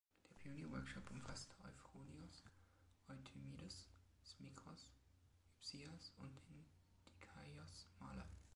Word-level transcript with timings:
Der 0.29 0.33
Pionier-Workshop 0.33 1.11
umfasste 1.11 1.53
Euphronios, 1.63 2.43
Euthymides, 3.07 3.87
Smikros, 4.25 4.89
Hypsias 5.53 6.11
und 6.17 6.35
den 6.49 6.65
‚Dikaios 7.05 7.87
Maler‘. 7.99 8.27